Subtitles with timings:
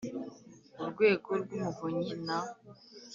[0.81, 2.37] Urwego rw Umuvunyi na